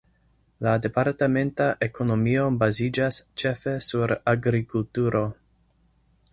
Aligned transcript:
La 0.67 0.71
departementa 0.85 1.67
ekonomio 1.89 2.47
baziĝas 2.63 3.21
ĉefe 3.43 3.77
sur 3.91 4.17
agrikulturo. 4.35 5.25